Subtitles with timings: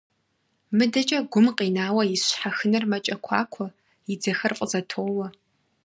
[0.77, 3.67] МыдэкӀэ гум къинауэ ис щхьэхынэр мэкӀэкуакуэ,
[4.11, 5.27] и дзэхэр фӀызэтоуэ.